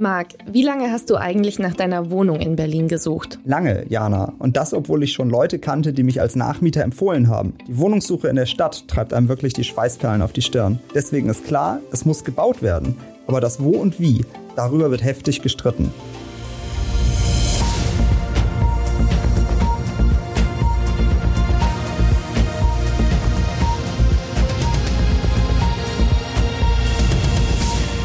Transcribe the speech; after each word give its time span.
Marc, 0.00 0.28
wie 0.50 0.62
lange 0.62 0.90
hast 0.90 1.10
du 1.10 1.16
eigentlich 1.16 1.58
nach 1.58 1.74
deiner 1.74 2.10
Wohnung 2.10 2.40
in 2.40 2.56
Berlin 2.56 2.88
gesucht? 2.88 3.38
Lange, 3.44 3.84
Jana. 3.90 4.32
Und 4.38 4.56
das, 4.56 4.72
obwohl 4.72 5.02
ich 5.02 5.12
schon 5.12 5.28
Leute 5.28 5.58
kannte, 5.58 5.92
die 5.92 6.04
mich 6.04 6.22
als 6.22 6.36
Nachmieter 6.36 6.82
empfohlen 6.82 7.28
haben. 7.28 7.52
Die 7.68 7.76
Wohnungssuche 7.76 8.28
in 8.28 8.36
der 8.36 8.46
Stadt 8.46 8.88
treibt 8.88 9.12
einem 9.12 9.28
wirklich 9.28 9.52
die 9.52 9.62
Schweißperlen 9.62 10.22
auf 10.22 10.32
die 10.32 10.40
Stirn. 10.40 10.78
Deswegen 10.94 11.28
ist 11.28 11.44
klar, 11.44 11.80
es 11.92 12.06
muss 12.06 12.24
gebaut 12.24 12.62
werden. 12.62 12.96
Aber 13.26 13.42
das 13.42 13.62
Wo 13.62 13.72
und 13.72 14.00
Wie, 14.00 14.24
darüber 14.56 14.90
wird 14.90 15.04
heftig 15.04 15.42
gestritten. 15.42 15.92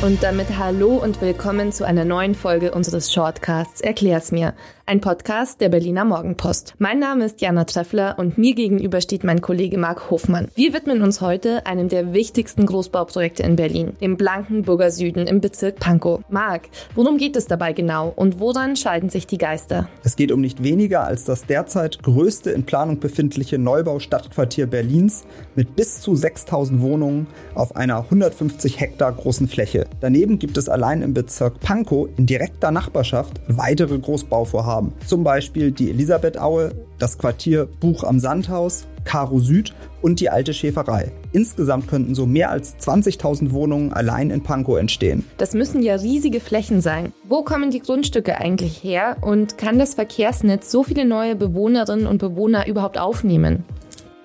Und 0.06 0.22
damit 0.22 0.60
hallo 0.60 0.98
und 0.98 1.20
willkommen 1.20 1.72
zu 1.72 1.84
einer 1.84 2.06
neuen 2.06 2.36
Folge 2.36 2.74
unseres 2.74 3.12
Shortcasts 3.12 3.82
Erklär's 3.82 4.32
mir, 4.32 4.54
ein 4.86 5.02
Podcast 5.02 5.62
der 5.62 5.70
Berliner 5.70 6.06
Morgenpost. 6.06 6.76
Mein 6.78 7.00
Name 7.00 7.26
ist 7.26 7.42
Jana 7.42 7.64
Treffler 7.64 8.20
und 8.20 8.38
mir 8.38 8.54
gegenüber 8.54 9.02
steht 9.02 9.24
mein 9.24 9.42
Kollege 9.42 9.80
Marc 9.80 10.12
Hofmann. 10.12 10.50
Wir 10.54 10.76
widmen 10.76 11.02
uns 11.02 11.22
heute 11.22 11.66
einem 11.66 11.90
der 11.90 12.14
wichtigsten 12.14 12.68
Großbauprojekte 12.68 13.42
in 13.42 13.56
Berlin, 13.56 13.94
im 14.00 14.16
Blankenburger 14.16 14.92
Süden 14.92 15.26
im 15.26 15.42
Bezirk 15.42 15.80
Pankow. 15.80 16.22
Marc, 16.30 16.70
worum 16.94 17.18
geht 17.18 17.36
es 17.36 17.48
dabei 17.48 17.74
genau 17.74 18.14
und 18.16 18.40
woran 18.40 18.76
scheiden 18.76 19.10
sich 19.10 19.26
die 19.26 19.40
Geister? 19.40 19.90
Es 20.04 20.16
geht 20.16 20.32
um 20.32 20.40
nicht 20.40 20.62
weniger 20.62 21.04
als 21.04 21.26
das 21.26 21.48
derzeit 21.48 22.04
größte 22.04 22.52
in 22.52 22.64
Planung 22.64 23.00
befindliche 23.00 23.58
Neubau-Stadtquartier 23.58 24.68
Berlins 24.68 25.24
mit 25.56 25.76
bis 25.76 26.00
zu 26.00 26.16
6000 26.16 26.80
Wohnungen 26.82 27.26
auf 27.56 27.76
einer 27.76 28.02
150 28.02 28.80
Hektar 28.80 29.12
großen 29.12 29.48
Fläche. 29.48 29.88
Daneben 30.02 30.40
gibt 30.40 30.58
es 30.58 30.70
allein 30.70 31.02
im 31.02 31.14
Bezirk 31.14 31.60
Pankow 31.62 32.10
in 32.18 32.26
direkter 32.26 32.72
Nachbarschaft 32.72 33.42
weitere 33.48 33.98
Großbauvorhaben. 33.98 34.94
Zum 35.06 35.24
Beispiel 35.24 35.72
die 35.72 35.90
Elisabethaue, 35.90 36.72
das 37.00 37.18
Quartier 37.18 37.68
Buch 37.80 38.04
am 38.04 38.20
Sandhaus, 38.20 38.86
Karo 39.06 39.40
Süd 39.40 39.74
und 40.02 40.20
die 40.20 40.30
alte 40.30 40.54
Schäferei. 40.54 41.12
Insgesamt 41.32 41.88
könnten 41.88 42.16
so 42.16 42.26
mehr 42.26 42.50
als 42.50 42.76
20.000 42.78 43.52
Wohnungen 43.52 43.94
allein 43.94 44.32
in 44.32 44.44
Pankow 44.44 44.78
entstehen. 44.78 45.24
Das 45.38 45.54
müssen 45.54 45.82
ja 45.82 45.96
riesige 45.96 46.40
Flächen 46.40 46.82
sein. 46.82 47.14
Wo 47.28 47.44
kommen 47.44 47.72
die 47.72 47.80
Grundstücke 47.80 48.38
eigentlich 48.38 48.84
her 48.84 49.18
und 49.22 49.58
kann 49.58 49.80
das 49.80 49.94
Verkehrsnetz 49.94 50.72
so 50.72 50.84
viele 50.84 51.06
neue 51.06 51.36
Bewohnerinnen 51.36 52.08
und 52.08 52.18
Bewohner 52.18 52.68
überhaupt 52.68 52.98
aufnehmen? 52.98 53.64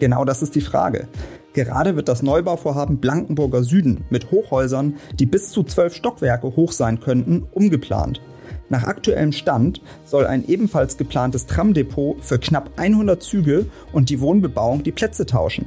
Genau 0.00 0.24
das 0.24 0.42
ist 0.42 0.54
die 0.54 0.62
Frage. 0.62 1.08
Gerade 1.52 1.96
wird 1.96 2.08
das 2.08 2.22
Neubauvorhaben 2.22 2.98
Blankenburger 2.98 3.64
Süden 3.64 4.04
mit 4.08 4.30
Hochhäusern, 4.30 4.94
die 5.18 5.26
bis 5.26 5.50
zu 5.50 5.64
zwölf 5.64 5.94
Stockwerke 5.94 6.54
hoch 6.54 6.72
sein 6.72 7.00
könnten, 7.00 7.44
umgeplant. 7.50 8.20
Nach 8.68 8.84
aktuellem 8.84 9.32
Stand 9.32 9.82
soll 10.04 10.26
ein 10.26 10.46
ebenfalls 10.46 10.96
geplantes 10.96 11.46
Tramdepot 11.46 12.24
für 12.24 12.38
knapp 12.38 12.70
100 12.76 13.20
Züge 13.20 13.66
und 13.92 14.10
die 14.10 14.20
Wohnbebauung 14.20 14.84
die 14.84 14.92
Plätze 14.92 15.26
tauschen. 15.26 15.66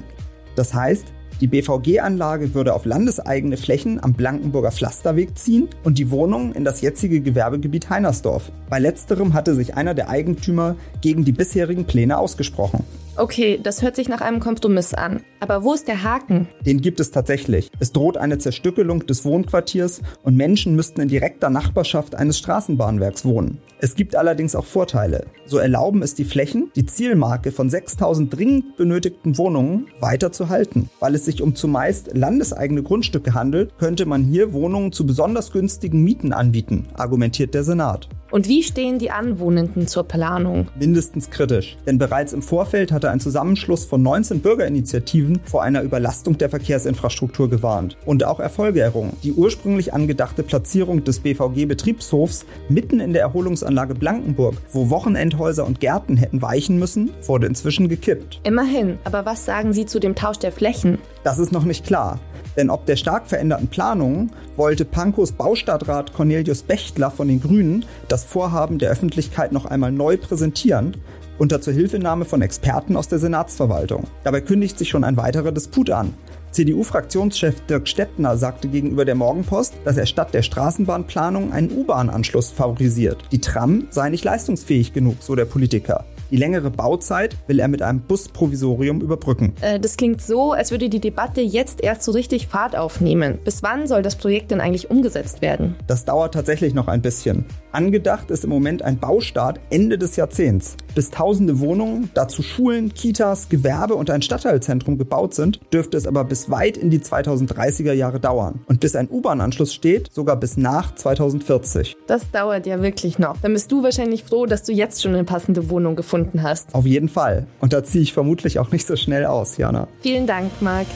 Das 0.55 0.73
heißt, 0.73 1.07
die 1.41 1.47
BVG-Anlage 1.47 2.53
würde 2.53 2.73
auf 2.73 2.85
landeseigene 2.85 3.57
Flächen 3.57 4.01
am 4.01 4.13
Blankenburger 4.13 4.71
Pflasterweg 4.71 5.37
ziehen 5.37 5.67
und 5.83 5.97
die 5.97 6.11
Wohnungen 6.11 6.53
in 6.53 6.63
das 6.63 6.79
jetzige 6.79 7.19
Gewerbegebiet 7.19 7.89
Heinersdorf. 7.89 8.51
Bei 8.69 8.79
letzterem 8.79 9.33
hatte 9.33 9.53
sich 9.53 9.75
einer 9.75 9.93
der 9.93 10.09
Eigentümer 10.09 10.77
gegen 11.01 11.25
die 11.25 11.33
bisherigen 11.33 11.85
Pläne 11.85 12.17
ausgesprochen. 12.17 12.85
Okay, 13.15 13.59
das 13.61 13.83
hört 13.83 13.95
sich 13.95 14.09
nach 14.09 14.21
einem 14.21 14.39
Kompromiss 14.39 14.95
an. 14.95 15.21
Aber 15.39 15.63
wo 15.63 15.73
ist 15.73 15.87
der 15.87 16.01
Haken? 16.01 16.47
Den 16.65 16.81
gibt 16.81 16.99
es 16.99 17.11
tatsächlich. 17.11 17.69
Es 17.79 17.91
droht 17.91 18.17
eine 18.17 18.39
Zerstückelung 18.39 19.05
des 19.05 19.23
Wohnquartiers 19.23 20.01
und 20.23 20.35
Menschen 20.35 20.75
müssten 20.75 20.99
in 20.99 21.09
direkter 21.09 21.51
Nachbarschaft 21.51 22.15
eines 22.15 22.39
Straßenbahnwerks 22.39 23.23
wohnen. 23.23 23.59
Es 23.79 23.93
gibt 23.95 24.15
allerdings 24.15 24.55
auch 24.55 24.65
Vorteile. 24.65 25.27
So 25.45 25.59
erlauben 25.59 26.01
es 26.01 26.15
die 26.15 26.25
Flächen, 26.25 26.71
die 26.75 26.87
Zielmarke 26.87 27.51
von 27.51 27.69
6000 27.69 28.35
dringend 28.35 28.77
benötigten 28.77 29.37
Wohnungen 29.37 29.87
weiter 29.99 30.31
zu 30.31 30.49
halten. 30.49 30.89
Weil 30.99 31.13
es 31.13 31.25
sich 31.25 31.43
um 31.43 31.53
zumeist 31.53 32.15
landeseigene 32.15 32.81
Grundstücke 32.81 33.35
handelt, 33.35 33.77
könnte 33.77 34.07
man 34.07 34.23
hier 34.23 34.53
Wohnungen 34.53 34.91
zu 34.91 35.05
besonders 35.05 35.51
günstigen 35.51 36.03
Mieten 36.03 36.33
anbieten, 36.33 36.87
argumentiert 36.95 37.53
der 37.53 37.63
Senat. 37.63 38.09
Und 38.33 38.47
wie 38.47 38.63
stehen 38.63 38.97
die 38.97 39.11
Anwohnenden 39.11 39.85
zur 39.85 40.05
Planung? 40.05 40.67
Mindestens 40.79 41.29
kritisch. 41.29 41.77
Denn 41.85 41.99
bereits 41.99 42.33
im 42.33 42.41
Vorfeld 42.41 42.91
hatte 42.91 43.11
ein 43.11 43.19
Zusammenschluss 43.19 43.85
von 43.85 44.01
19 44.01 44.39
Bürgerinitiativen 44.39 45.39
vor 45.45 45.61
einer 45.61 45.83
Überlastung 45.83 46.39
der 46.39 46.49
Verkehrsinfrastruktur 46.49 47.47
gewarnt. 47.47 47.95
Und 48.07 48.23
auch 48.23 48.39
Erfolge 48.39 48.81
errungen. 48.81 49.15
Die 49.21 49.33
ursprünglich 49.33 49.93
angedachte 49.93 50.41
Platzierung 50.41 51.03
des 51.03 51.19
BVG-Betriebshofs 51.19 52.47
mitten 52.69 52.99
in 52.99 53.13
der 53.13 53.21
Erholungsanlage 53.21 53.93
Blankenburg, 53.93 54.55
wo 54.71 54.89
Wochenendhäuser 54.89 55.63
und 55.63 55.79
Gärten 55.79 56.17
hätten 56.17 56.41
weichen 56.41 56.79
müssen, 56.79 57.11
wurde 57.27 57.45
inzwischen 57.45 57.87
gekippt. 57.87 58.41
Immerhin. 58.45 58.97
Aber 59.03 59.27
was 59.27 59.45
sagen 59.45 59.73
Sie 59.73 59.85
zu 59.85 59.99
dem 59.99 60.15
Tausch 60.15 60.39
der 60.39 60.51
Flächen? 60.51 60.97
Das 61.23 61.37
ist 61.37 61.51
noch 61.51 61.65
nicht 61.65 61.85
klar. 61.85 62.19
Denn 62.57 62.69
ob 62.69 62.85
der 62.85 62.95
stark 62.95 63.27
veränderten 63.27 63.67
Planungen 63.67 64.31
wollte 64.55 64.85
Pankos 64.85 65.31
Baustadtrat 65.31 66.13
Cornelius 66.13 66.63
Bechtler 66.63 67.11
von 67.11 67.27
den 67.27 67.41
Grünen 67.41 67.85
das 68.07 68.23
Vorhaben 68.23 68.79
der 68.79 68.91
Öffentlichkeit 68.91 69.51
noch 69.51 69.65
einmal 69.65 69.91
neu 69.91 70.17
präsentieren, 70.17 70.97
unter 71.37 71.61
Zuhilfenahme 71.61 72.25
von 72.25 72.41
Experten 72.41 72.95
aus 72.95 73.07
der 73.07 73.19
Senatsverwaltung. 73.19 74.05
Dabei 74.23 74.41
kündigt 74.41 74.77
sich 74.77 74.89
schon 74.89 75.03
ein 75.03 75.17
weiterer 75.17 75.51
Disput 75.51 75.89
an. 75.89 76.13
CDU-Fraktionschef 76.51 77.61
Dirk 77.61 77.87
Stettner 77.87 78.37
sagte 78.37 78.67
gegenüber 78.67 79.05
der 79.05 79.15
Morgenpost, 79.15 79.73
dass 79.85 79.97
er 79.97 80.05
statt 80.05 80.35
der 80.35 80.43
Straßenbahnplanung 80.43 81.51
einen 81.51 81.71
U-Bahn-Anschluss 81.71 82.51
favorisiert. 82.51 83.23
Die 83.31 83.41
Tram 83.41 83.87
sei 83.89 84.09
nicht 84.09 84.23
leistungsfähig 84.23 84.93
genug, 84.93 85.17
so 85.21 85.35
der 85.35 85.45
Politiker. 85.45 86.05
Die 86.33 86.39
längere 86.39 86.71
Bauzeit 86.71 87.37
will 87.45 87.59
er 87.59 87.67
mit 87.67 87.83
einem 87.83 88.01
Busprovisorium 88.01 89.01
überbrücken. 89.01 89.53
Äh, 89.61 89.79
das 89.79 89.97
klingt 89.97 90.19
so, 90.19 90.53
als 90.53 90.71
würde 90.71 90.89
die 90.89 90.99
Debatte 90.99 91.41
jetzt 91.41 91.79
erst 91.83 92.01
so 92.01 92.11
richtig 92.11 92.47
Fahrt 92.47 92.75
aufnehmen. 92.75 93.37
Bis 93.43 93.61
wann 93.61 93.85
soll 93.85 94.01
das 94.01 94.15
Projekt 94.15 94.49
denn 94.49 94.59
eigentlich 94.59 94.89
umgesetzt 94.89 95.43
werden? 95.43 95.75
Das 95.85 96.05
dauert 96.05 96.33
tatsächlich 96.33 96.73
noch 96.73 96.87
ein 96.87 97.03
bisschen. 97.03 97.45
Angedacht 97.71 98.31
ist 98.31 98.43
im 98.45 98.49
Moment 98.49 98.81
ein 98.81 98.97
Baustart 98.97 99.59
Ende 99.69 99.99
des 99.99 100.15
Jahrzehnts. 100.15 100.75
Bis 100.95 101.11
tausende 101.11 101.59
Wohnungen, 101.59 102.09
dazu 102.15 102.41
Schulen, 102.41 102.93
Kitas, 102.95 103.49
Gewerbe 103.49 103.93
und 103.93 104.09
ein 104.09 104.23
Stadtteilzentrum 104.23 104.97
gebaut 104.97 105.35
sind, 105.35 105.59
dürfte 105.71 105.97
es 105.97 106.07
aber 106.07 106.23
bis 106.23 106.49
weit 106.49 106.77
in 106.77 106.89
die 106.89 106.99
2030er 106.99 107.93
Jahre 107.93 108.19
dauern. 108.19 108.61
Und 108.67 108.79
bis 108.79 108.95
ein 108.95 109.07
U-Bahn-Anschluss 109.07 109.73
steht, 109.73 110.11
sogar 110.11 110.35
bis 110.37 110.57
nach 110.57 110.95
2040. 110.95 111.95
Das 112.07 112.31
dauert 112.31 112.65
ja 112.65 112.81
wirklich 112.81 113.19
noch. 113.19 113.37
Dann 113.37 113.53
bist 113.53 113.71
du 113.71 113.83
wahrscheinlich 113.83 114.23
froh, 114.23 114.47
dass 114.47 114.63
du 114.63 114.71
jetzt 114.71 115.03
schon 115.03 115.13
eine 115.13 115.23
passende 115.23 115.69
Wohnung 115.69 115.95
gefunden 116.23 116.43
hast. 116.43 116.73
Auf 116.73 116.85
jeden 116.85 117.09
Fall. 117.09 117.45
Und 117.59 117.73
da 117.73 117.83
ziehe 117.83 118.03
ich 118.03 118.13
vermutlich 118.13 118.59
auch 118.59 118.71
nicht 118.71 118.87
so 118.87 118.95
schnell 118.95 119.25
aus, 119.25 119.57
Jana. 119.57 119.87
Vielen 120.01 120.27
Dank, 120.27 120.51
Marc. 120.61 120.87